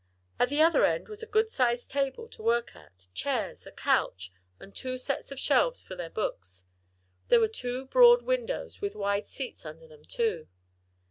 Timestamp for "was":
1.09-1.21